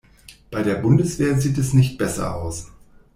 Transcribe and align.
Bei 0.49 0.63
der 0.63 0.77
Bundeswehr 0.77 1.39
sieht 1.39 1.59
es 1.59 1.73
nicht 1.73 1.99
besser 1.99 2.35
aus. 2.35 2.71